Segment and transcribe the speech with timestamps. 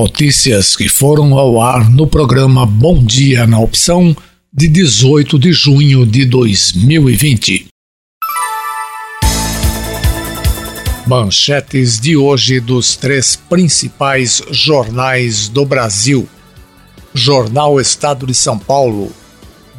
[0.00, 4.16] Notícias que foram ao ar no programa Bom Dia na Opção
[4.52, 7.66] de 18 de junho de 2020.
[11.04, 16.28] Manchetes de hoje dos três principais jornais do Brasil.
[17.12, 19.10] Jornal Estado de São Paulo.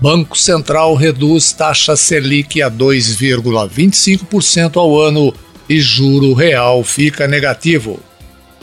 [0.01, 5.33] Banco Central reduz taxa Selic a 2,25% ao ano
[5.69, 8.08] e juro real fica negativo.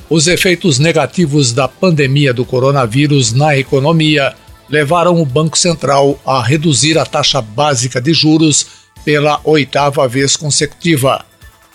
[0.08, 4.36] Os efeitos negativos da pandemia do coronavírus na economia
[4.68, 8.68] levaram o Banco Central a reduzir a taxa básica de juros
[9.04, 11.26] pela oitava vez consecutiva.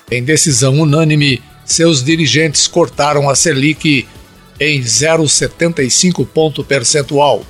[0.09, 4.07] Em decisão unânime, seus dirigentes cortaram a Selic
[4.59, 7.43] em 0,75 ponto percentual,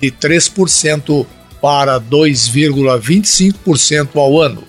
[0.00, 1.26] de 3%
[1.62, 4.64] para 2,25% ao ano.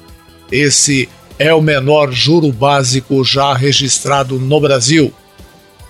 [0.50, 5.14] Esse é o menor juro básico já registrado no Brasil.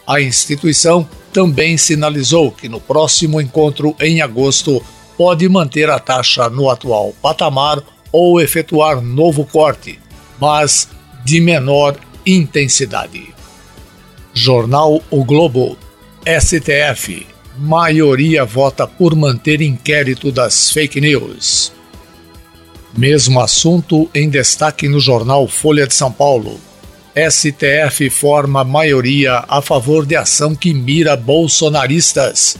[0.08, 4.82] A instituição também sinalizou que no próximo encontro em agosto
[5.18, 10.00] pode manter a taxa no atual patamar ou efetuar novo corte,
[10.40, 10.88] mas
[11.26, 13.36] de menor intensidade.
[14.34, 15.78] Jornal O Globo,
[16.26, 17.28] STF.
[17.58, 21.74] Maioria vota por manter inquérito das fake news.
[22.96, 26.60] Mesmo assunto em destaque no jornal Folha de São Paulo.
[27.18, 32.58] STF forma maioria a favor de ação que mira bolsonaristas.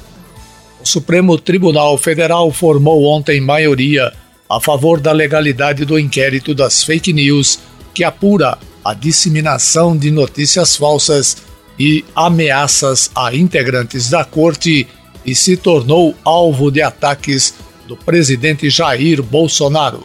[0.82, 4.12] O Supremo Tribunal Federal formou ontem maioria
[4.50, 7.60] a favor da legalidade do inquérito das fake news
[7.94, 11.38] que apura a disseminação de notícias falsas
[11.78, 14.88] e ameaças a integrantes da corte
[15.24, 17.54] e se tornou alvo de ataques
[17.88, 20.02] do presidente Jair Bolsonaro.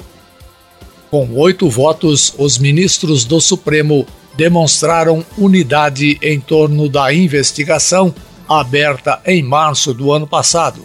[1.10, 4.06] Com oito votos, os ministros do Supremo
[4.36, 8.14] demonstraram unidade em torno da investigação
[8.48, 10.82] aberta em março do ano passado,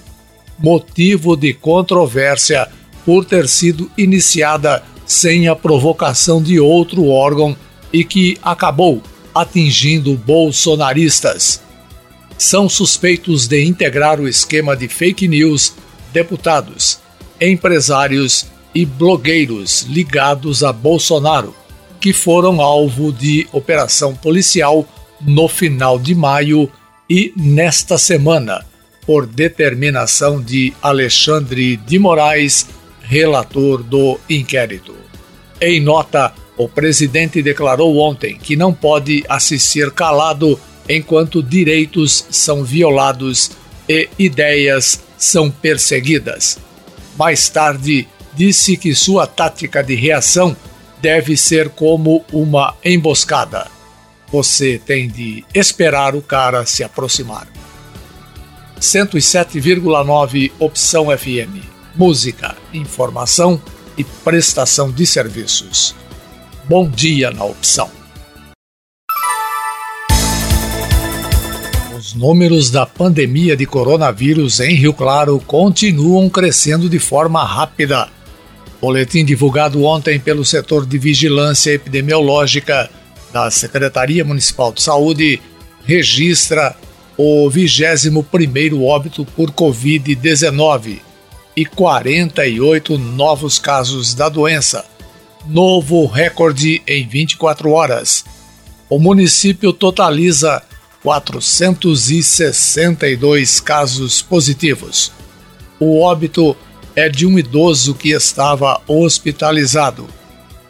[0.59, 2.68] motivo de controvérsia
[3.06, 7.56] por ter sido iniciada sem a provocação de outro órgão
[7.91, 9.02] e que acabou
[9.34, 11.62] atingindo bolsonaristas.
[12.38, 15.74] São suspeitos de integrar o esquema de fake news
[16.12, 17.00] deputados,
[17.40, 21.56] empresários e blogueiros ligados a Bolsonaro,
[22.00, 24.88] que foram alvo de operação policial
[25.22, 26.72] no final de maio
[27.09, 28.66] e nesta semana,
[29.06, 32.68] por determinação de Alexandre de Moraes,
[33.02, 34.94] relator do inquérito.
[35.62, 40.59] Em nota, o presidente declarou ontem que não pode assistir calado
[40.90, 43.52] enquanto direitos são violados
[43.88, 46.57] e ideias são perseguidas.
[47.18, 50.56] Mais tarde, disse que sua tática de reação
[51.02, 53.68] deve ser como uma emboscada.
[54.31, 57.47] Você tem de esperar o cara se aproximar.
[58.80, 61.63] 107,9 Opção FM.
[61.96, 63.62] Música, informação
[63.97, 65.96] e prestação de serviços.
[66.66, 67.90] Bom dia na opção.
[71.97, 78.09] Os números da pandemia de coronavírus em Rio Claro continuam crescendo de forma rápida.
[78.81, 82.89] Boletim divulgado ontem pelo setor de vigilância epidemiológica
[83.33, 85.41] da Secretaria Municipal de Saúde
[85.85, 86.75] registra
[87.17, 90.99] o 21º óbito por COVID-19
[91.55, 94.85] e 48 novos casos da doença
[95.47, 98.25] novo recorde em 24 horas.
[98.89, 100.61] O município totaliza
[101.03, 105.11] 462 casos positivos.
[105.79, 106.55] O óbito
[106.97, 110.08] é de um idoso que estava hospitalizado.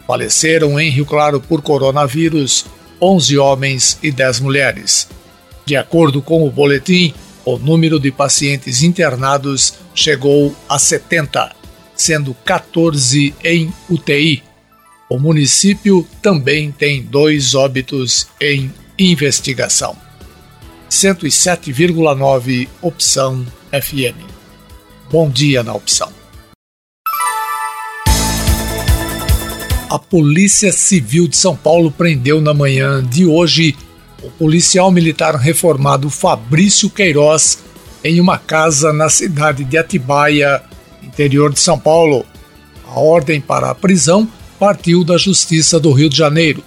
[0.05, 2.65] Faleceram em Rio Claro por coronavírus
[3.01, 5.07] 11 homens e 10 mulheres.
[5.65, 7.13] De acordo com o boletim,
[7.45, 11.55] o número de pacientes internados chegou a 70,
[11.95, 14.43] sendo 14 em UTI.
[15.09, 19.95] O município também tem dois óbitos em investigação.
[20.89, 24.27] 107,9 Opção FM.
[25.09, 26.16] Bom dia na opção.
[29.89, 33.73] A Polícia Civil de São Paulo prendeu na manhã de hoje
[34.21, 37.59] o policial militar reformado Fabrício Queiroz
[38.03, 40.61] em uma casa na cidade de Atibaia,
[41.01, 42.25] interior de São Paulo.
[42.85, 44.27] A ordem para a prisão
[44.59, 46.61] partiu da Justiça do Rio de Janeiro.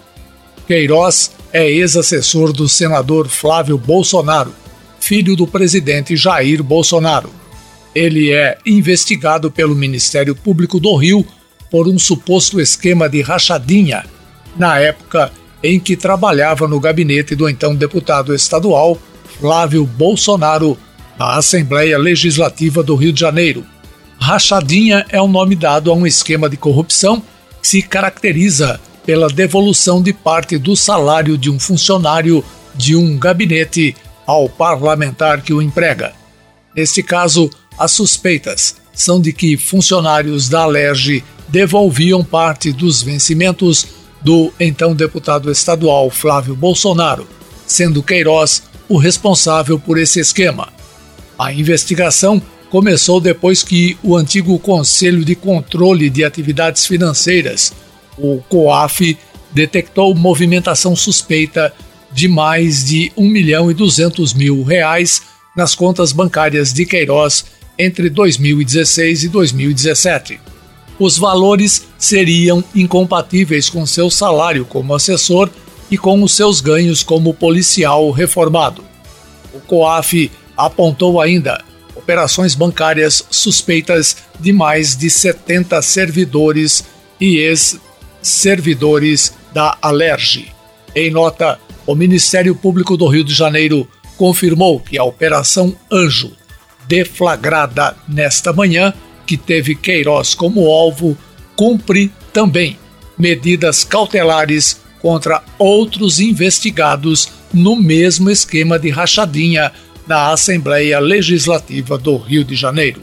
[0.66, 4.54] Queiroz é ex-assessor do senador Flávio Bolsonaro,
[4.98, 7.28] filho do presidente Jair Bolsonaro.
[7.94, 11.26] Ele é investigado pelo Ministério Público do Rio
[11.70, 14.04] por um suposto esquema de rachadinha,
[14.56, 15.30] na época
[15.62, 18.98] em que trabalhava no gabinete do então deputado estadual
[19.38, 20.76] Flávio Bolsonaro
[21.18, 23.64] na Assembleia Legislativa do Rio de Janeiro.
[24.18, 27.22] Rachadinha é o nome dado a um esquema de corrupção
[27.60, 32.44] que se caracteriza pela devolução de parte do salário de um funcionário
[32.74, 33.96] de um gabinete
[34.26, 36.12] ao parlamentar que o emprega.
[36.74, 43.86] Neste caso, as suspeitas são de que funcionários da Alerj devolviam parte dos vencimentos
[44.22, 47.26] do então deputado estadual Flávio Bolsonaro,
[47.66, 50.68] sendo Queiroz o responsável por esse esquema.
[51.38, 57.72] A investigação começou depois que o antigo Conselho de Controle de Atividades Financeiras,
[58.16, 59.16] o COAF,
[59.52, 61.72] detectou movimentação suspeita
[62.12, 65.22] de mais de 1 milhão e 200 mil reais
[65.56, 67.44] nas contas bancárias de Queiroz
[67.78, 70.49] entre 2016 e 2017.
[71.00, 75.48] Os valores seriam incompatíveis com seu salário como assessor
[75.90, 78.84] e com os seus ganhos como policial reformado.
[79.54, 81.64] O COAF apontou ainda
[81.96, 86.84] operações bancárias suspeitas de mais de 70 servidores
[87.18, 90.52] e ex-servidores da Alerj.
[90.94, 93.88] Em nota, o Ministério Público do Rio de Janeiro
[94.18, 96.32] confirmou que a Operação Anjo,
[96.86, 98.92] deflagrada nesta manhã,
[99.30, 101.16] que teve Queiroz como alvo,
[101.54, 102.76] cumpre também
[103.16, 109.70] medidas cautelares contra outros investigados no mesmo esquema de rachadinha
[110.04, 113.02] na Assembleia Legislativa do Rio de Janeiro.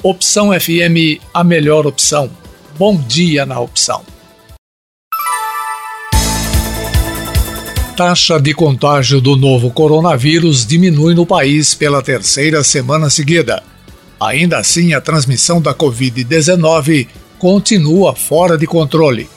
[0.00, 2.30] Opção FM, a melhor opção.
[2.78, 4.04] Bom dia na opção.
[7.96, 13.64] Taxa de contágio do novo coronavírus diminui no país pela terceira semana seguida.
[14.18, 17.06] Ainda assim, a transmissão da Covid-19
[17.38, 19.28] continua fora de controle.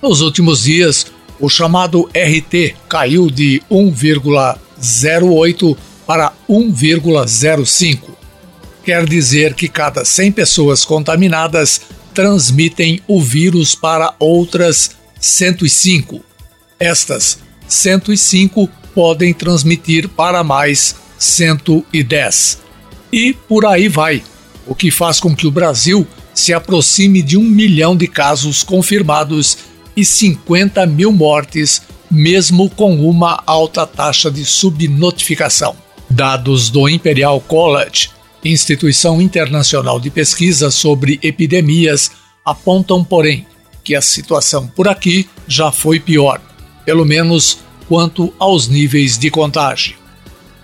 [0.00, 1.06] Nos últimos dias,
[1.40, 5.76] o chamado RT caiu de 1,08
[6.06, 7.98] para 1,05.
[8.84, 11.80] Quer dizer que cada 100 pessoas contaminadas
[12.14, 16.20] transmitem o vírus para outras 105.
[16.78, 22.61] Estas 105 podem transmitir para mais 110.
[23.12, 24.22] E por aí vai,
[24.66, 29.58] o que faz com que o Brasil se aproxime de um milhão de casos confirmados
[29.94, 35.76] e 50 mil mortes, mesmo com uma alta taxa de subnotificação.
[36.08, 38.10] Dados do Imperial College,
[38.42, 42.12] instituição internacional de pesquisa sobre epidemias,
[42.44, 43.46] apontam, porém,
[43.84, 46.40] que a situação por aqui já foi pior,
[46.84, 50.01] pelo menos quanto aos níveis de contágio.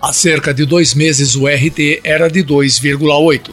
[0.00, 3.50] Há cerca de dois meses o RT era de 2,8.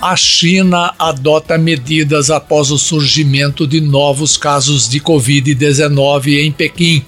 [0.00, 7.04] A China adota medidas após o surgimento de novos casos de Covid-19 em Pequim.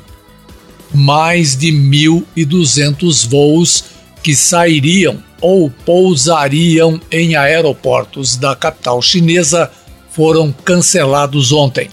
[0.92, 3.84] mais de 1.200 voos
[4.22, 9.70] que sairiam ou pousariam em aeroportos da capital chinesa
[10.10, 11.90] foram cancelados ontem.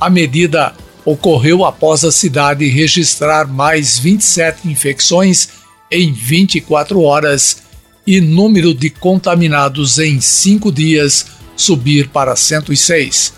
[0.00, 0.72] A medida
[1.04, 5.48] ocorreu após a cidade registrar mais 27 infecções
[5.90, 7.62] em 24 horas
[8.06, 11.26] e número de contaminados em cinco dias
[11.56, 13.34] subir para 106.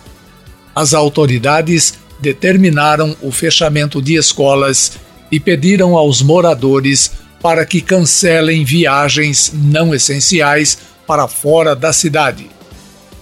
[0.74, 4.92] As autoridades determinaram o fechamento de escolas
[5.30, 7.10] e pediram aos moradores
[7.44, 12.48] para que cancelem viagens não essenciais para fora da cidade.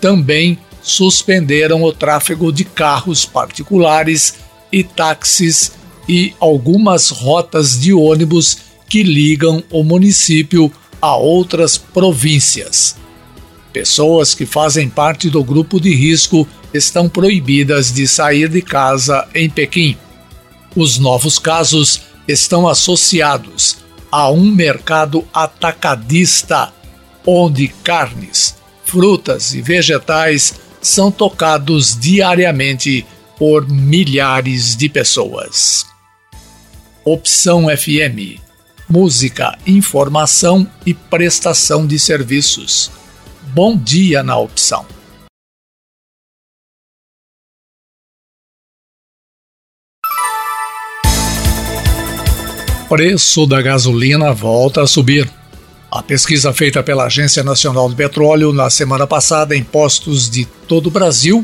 [0.00, 4.34] Também suspenderam o tráfego de carros particulares
[4.70, 5.72] e táxis
[6.08, 12.94] e algumas rotas de ônibus que ligam o município a outras províncias.
[13.72, 19.50] Pessoas que fazem parte do grupo de risco estão proibidas de sair de casa em
[19.50, 19.96] Pequim.
[20.76, 23.81] Os novos casos estão associados
[24.12, 26.72] a um mercado atacadista,
[27.26, 28.54] onde carnes,
[28.84, 33.06] frutas e vegetais são tocados diariamente
[33.38, 35.86] por milhares de pessoas.
[37.04, 38.42] Opção FM
[38.92, 42.90] Música, informação e prestação de serviços.
[43.54, 44.84] Bom dia na opção.
[52.92, 55.26] Preço da gasolina volta a subir.
[55.90, 60.88] A pesquisa feita pela Agência Nacional do Petróleo na semana passada em postos de todo
[60.88, 61.42] o Brasil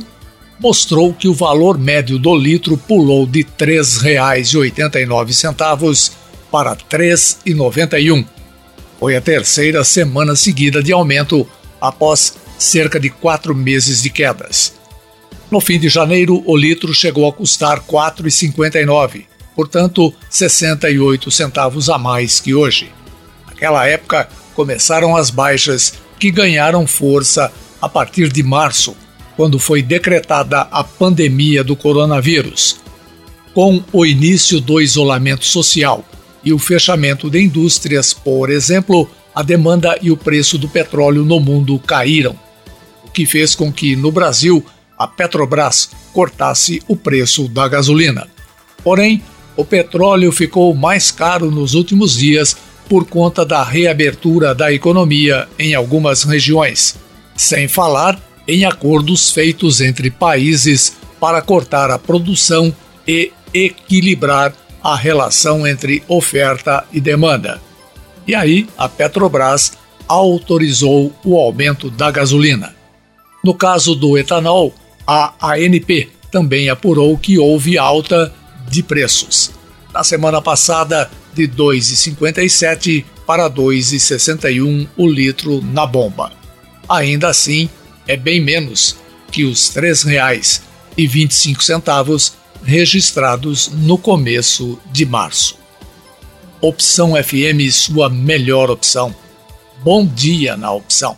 [0.60, 6.12] mostrou que o valor médio do litro pulou de R$ 3,89
[6.50, 8.26] para R$ 3,91.
[9.00, 11.48] Foi a terceira semana seguida de aumento
[11.80, 14.74] após cerca de quatro meses de quedas.
[15.50, 19.24] No fim de janeiro, o litro chegou a custar R$ 4,59,
[19.58, 22.92] portanto, 68 centavos a mais que hoje.
[23.44, 27.50] Naquela época, começaram as baixas que ganharam força
[27.82, 28.96] a partir de março,
[29.36, 32.78] quando foi decretada a pandemia do coronavírus.
[33.52, 36.04] Com o início do isolamento social
[36.44, 41.40] e o fechamento de indústrias, por exemplo, a demanda e o preço do petróleo no
[41.40, 42.38] mundo caíram,
[43.04, 44.64] o que fez com que, no Brasil,
[44.96, 48.28] a Petrobras cortasse o preço da gasolina.
[48.84, 49.20] Porém,
[49.58, 52.56] o petróleo ficou mais caro nos últimos dias
[52.88, 56.94] por conta da reabertura da economia em algumas regiões,
[57.34, 62.72] sem falar em acordos feitos entre países para cortar a produção
[63.04, 67.60] e equilibrar a relação entre oferta e demanda.
[68.28, 69.72] E aí, a Petrobras
[70.06, 72.76] autorizou o aumento da gasolina.
[73.42, 74.72] No caso do etanol,
[75.04, 78.32] a ANP também apurou que houve alta
[78.68, 79.52] de preços.
[79.92, 86.32] Na semana passada, de 2,57 para 2,61 o litro na bomba.
[86.88, 87.68] Ainda assim,
[88.06, 88.96] é bem menos
[89.30, 92.32] que os R$ 3,25
[92.62, 95.58] registrados no começo de março.
[96.60, 99.14] Opção FM, sua melhor opção.
[99.82, 101.16] Bom dia na opção.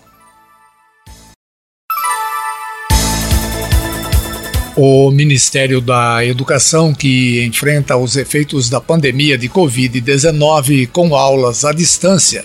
[4.77, 11.73] O Ministério da Educação, que enfrenta os efeitos da pandemia de Covid-19 com aulas à
[11.73, 12.45] distância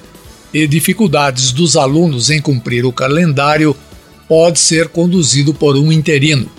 [0.52, 3.76] e dificuldades dos alunos em cumprir o calendário,
[4.28, 6.50] pode ser conduzido por um interino.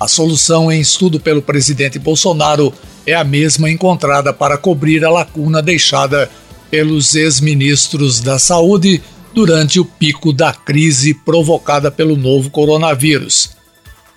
[0.00, 2.72] A solução em estudo pelo presidente Bolsonaro
[3.06, 6.30] é a mesma encontrada para cobrir a lacuna deixada
[6.70, 9.02] pelos ex-ministros da Saúde
[9.34, 13.53] durante o pico da crise provocada pelo novo coronavírus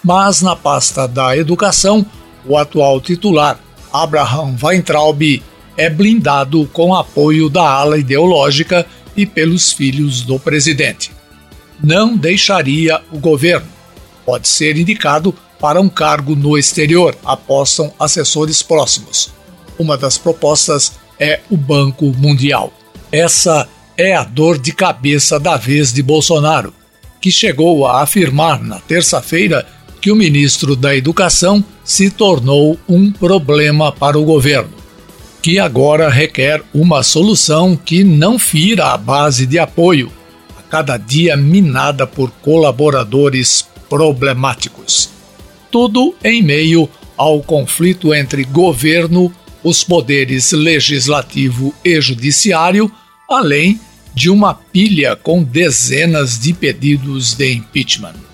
[0.08, 2.06] mas na pasta da educação,
[2.46, 3.60] o atual titular,
[3.92, 5.44] Abraham Weintraub,
[5.76, 8.86] é blindado com apoio da ala ideológica
[9.18, 11.12] e pelos filhos do presidente.
[11.84, 13.68] Não deixaria o governo.
[14.26, 19.30] Pode ser indicado para um cargo no exterior, apostam assessores próximos.
[19.78, 22.72] Uma das propostas é o Banco Mundial.
[23.12, 26.74] Essa é a dor de cabeça da vez de Bolsonaro,
[27.20, 29.68] que chegou a afirmar na terça-feira
[30.02, 34.74] que o ministro da Educação se tornou um problema para o governo,
[35.42, 40.12] que agora requer uma solução que não fira a base de apoio,
[40.58, 45.10] a cada dia minada por colaboradores problemáticos.
[45.72, 52.92] Tudo em meio ao conflito entre governo, os poderes legislativo e judiciário,
[53.30, 53.80] além
[54.14, 58.27] de uma pilha com dezenas de pedidos de impeachment.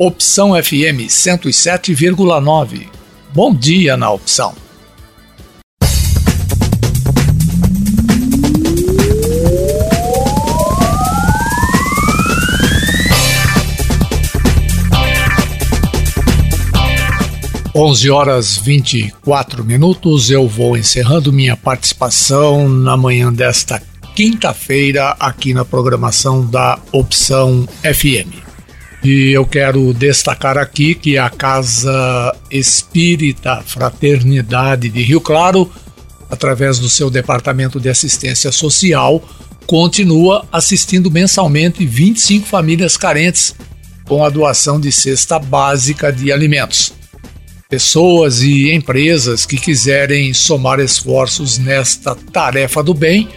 [0.00, 2.86] Opção FM 107,9.
[3.34, 4.54] Bom dia na opção.
[17.74, 20.30] Onze horas vinte e quatro minutos.
[20.30, 23.82] Eu vou encerrando minha participação na manhã desta
[24.14, 28.47] quinta-feira aqui na programação da Opção FM.
[29.02, 35.70] E eu quero destacar aqui que a Casa Espírita Fraternidade de Rio Claro,
[36.28, 39.22] através do seu Departamento de Assistência Social,
[39.66, 43.54] continua assistindo mensalmente 25 famílias carentes
[44.04, 46.92] com a doação de cesta básica de alimentos.
[47.68, 53.28] Pessoas e empresas que quiserem somar esforços nesta tarefa do bem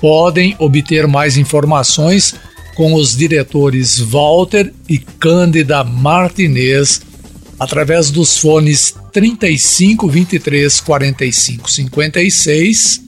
[0.00, 2.36] podem obter mais informações
[2.76, 7.00] com os diretores Walter e Cândida Martinez
[7.58, 13.00] através dos fones 35 23 45 56,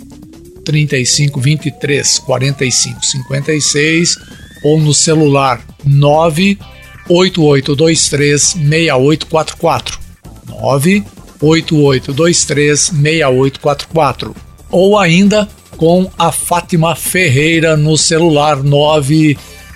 [0.65, 4.17] 35 23 45 56
[4.65, 9.99] ou no celular 98823 6844.
[10.47, 14.35] 98823 6844.
[14.71, 15.47] Ou ainda
[15.77, 18.63] com a Fátima Ferreira no celular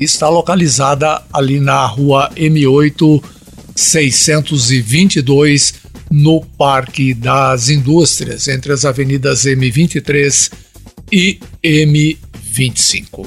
[0.00, 3.22] Está localizada ali na rua M8
[3.74, 5.74] 622
[6.10, 10.50] no Parque das Indústrias, entre as avenidas M23
[11.12, 11.38] e
[12.58, 13.26] M25.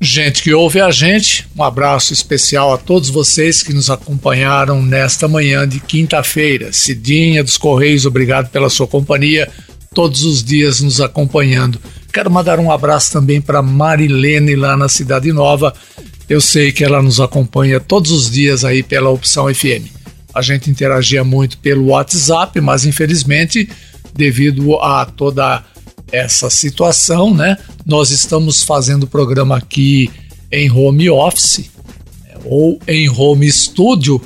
[0.00, 5.26] Gente que ouve a gente, um abraço especial a todos vocês que nos acompanharam nesta
[5.26, 6.72] manhã de quinta-feira.
[6.72, 9.50] Cidinha dos Correios, obrigado pela sua companhia,
[9.94, 11.80] todos os dias nos acompanhando.
[12.12, 15.72] Quero mandar um abraço também para Marilene lá na Cidade Nova.
[16.28, 20.04] Eu sei que ela nos acompanha todos os dias aí pela Opção FM
[20.34, 23.68] a gente interagia muito pelo WhatsApp, mas infelizmente,
[24.12, 25.62] devido a toda
[26.14, 30.10] essa situação, né, nós estamos fazendo o programa aqui
[30.50, 31.70] em home office
[32.22, 34.20] né, ou em home studio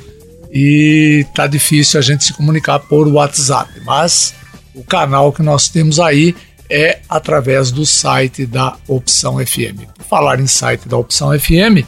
[0.52, 4.34] e tá difícil a gente se comunicar por WhatsApp, mas
[4.74, 6.34] o canal que nós temos aí
[6.70, 9.86] é através do site da Opção FM.
[9.96, 11.86] Por falar em site da Opção FM,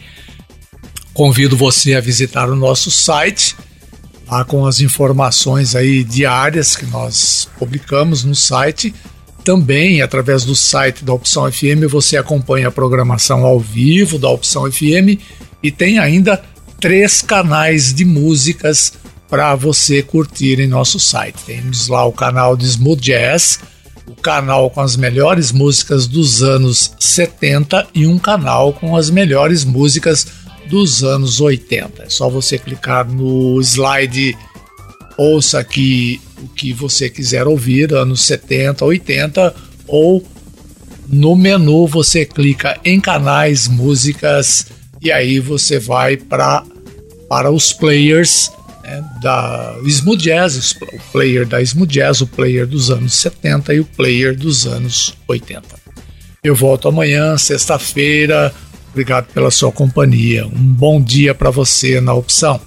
[1.13, 3.57] convido você a visitar o nosso site
[4.31, 8.95] lá com as informações aí diárias que nós publicamos no site.
[9.45, 14.71] Também, através do site da Opção FM, você acompanha a programação ao vivo da Opção
[14.71, 15.19] FM
[15.63, 16.43] e tem ainda
[16.79, 18.93] três canais de músicas
[19.29, 21.39] para você curtir em nosso site.
[21.47, 23.61] Temos lá o canal de Smooth Jazz,
[24.07, 29.65] o canal com as melhores músicas dos anos 70 e um canal com as melhores
[29.65, 30.27] músicas
[30.69, 32.03] dos anos 80.
[32.03, 34.37] É só você clicar no slide
[35.21, 39.55] ouça aqui o que você quiser ouvir, anos 70, 80,
[39.87, 40.25] ou
[41.07, 44.67] no menu você clica em canais, músicas,
[45.03, 46.65] e aí você vai pra,
[47.29, 48.51] para os players
[48.83, 53.81] né, da Smooth Jazz, o player da Smooth Jazz, o player dos anos 70 e
[53.81, 55.63] o player dos anos 80.
[56.43, 58.55] Eu volto amanhã, sexta-feira,
[58.91, 60.47] Obrigado pela sua companhia.
[60.47, 62.61] Um bom dia para você na opção.